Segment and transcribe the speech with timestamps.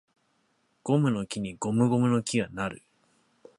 [0.81, 2.81] ゴムの木にゴムゴムの木は成る